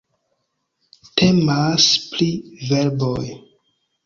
Temas 1.21 1.91
pri 2.15 2.31
verboj. 2.71 3.29